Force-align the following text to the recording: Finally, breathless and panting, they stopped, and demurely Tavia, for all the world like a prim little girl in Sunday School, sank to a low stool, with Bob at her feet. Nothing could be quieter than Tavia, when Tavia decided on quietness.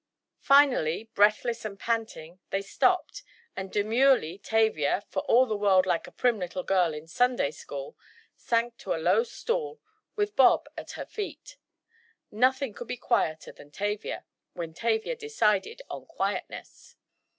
Finally, 0.39 1.11
breathless 1.13 1.63
and 1.63 1.79
panting, 1.79 2.39
they 2.49 2.63
stopped, 2.63 3.21
and 3.55 3.71
demurely 3.71 4.39
Tavia, 4.39 5.03
for 5.09 5.19
all 5.25 5.45
the 5.45 5.55
world 5.55 5.85
like 5.85 6.07
a 6.07 6.11
prim 6.11 6.39
little 6.39 6.63
girl 6.63 6.91
in 6.95 7.05
Sunday 7.07 7.51
School, 7.51 7.95
sank 8.35 8.77
to 8.77 8.95
a 8.95 8.95
low 8.95 9.21
stool, 9.23 9.79
with 10.15 10.35
Bob 10.35 10.67
at 10.75 10.93
her 10.93 11.05
feet. 11.05 11.55
Nothing 12.31 12.73
could 12.73 12.87
be 12.87 12.97
quieter 12.97 13.51
than 13.51 13.69
Tavia, 13.69 14.25
when 14.53 14.73
Tavia 14.73 15.15
decided 15.15 15.83
on 15.87 16.07
quietness. 16.07 16.95